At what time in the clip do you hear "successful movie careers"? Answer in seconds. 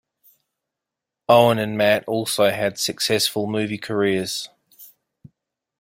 2.79-4.49